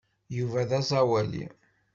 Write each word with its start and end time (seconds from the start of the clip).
Yuba 0.37 0.61
d 0.69 0.71
aẓawali. 0.79 1.45